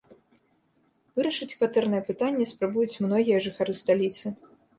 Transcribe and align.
Вырашыць 1.19 1.47
кватэрнае 1.57 1.99
пытанне 2.09 2.49
спрабуюць 2.53 2.99
многія 3.05 3.45
жыхары 3.49 3.73
сталіцы. 3.85 4.27